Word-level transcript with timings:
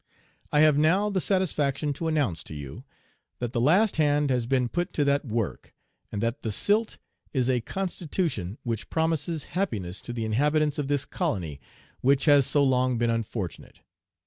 I 0.51 0.61
have 0.61 0.79
now 0.79 1.11
the 1.11 1.21
satisfaction 1.21 1.93
to 1.93 2.07
announce 2.07 2.43
to 2.45 2.55
you, 2.55 2.83
that 3.37 3.53
the 3.53 3.61
last 3.61 3.97
hand 3.97 4.31
has 4.31 4.47
been 4.47 4.67
put 4.67 4.93
to 4.93 5.03
that 5.05 5.25
work, 5.25 5.75
and 6.11 6.23
that 6.23 6.41
the 6.41 6.51
silt 6.51 6.97
is 7.33 7.47
a 7.47 7.61
constitution 7.61 8.57
which 8.63 8.89
promises 8.89 9.43
happiness 9.53 10.01
to 10.01 10.11
the 10.11 10.25
inhabitants 10.25 10.79
of 10.79 10.87
this 10.87 11.05
colony, 11.05 11.61
which 11.99 12.25
has 12.25 12.47
so 12.47 12.63
long 12.63 12.97
been 12.97 13.11
unfortunate. 13.11 13.81